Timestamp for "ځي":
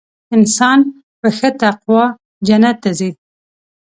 2.99-3.11